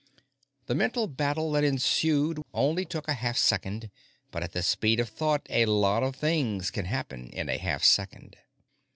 The 0.65 0.73
mental 0.73 1.05
battle 1.05 1.51
that 1.51 1.63
ensued 1.63 2.41
only 2.55 2.85
took 2.85 3.07
a 3.07 3.13
half 3.13 3.37
second, 3.37 3.91
but 4.31 4.41
at 4.41 4.51
the 4.51 4.63
speed 4.63 4.99
of 4.99 5.09
thought, 5.09 5.45
a 5.47 5.67
lot 5.67 6.01
of 6.01 6.15
things 6.15 6.71
can 6.71 6.85
happen 6.85 7.29
in 7.29 7.49
a 7.49 7.59
half 7.59 7.83
second. 7.83 8.35